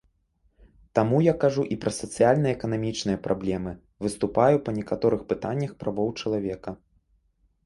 [0.99, 3.71] Таму я кажу і пра сацыяльна-эканамічныя праблемы,
[4.07, 6.71] выступаю па некаторых пытаннях правоў чалавека.